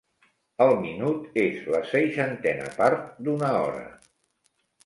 El 0.65 0.71
minut 0.85 1.37
és 1.43 1.59
la 1.75 1.83
seixantena 1.91 2.73
part 2.81 3.07
d'una 3.29 3.55
hora. 3.63 3.85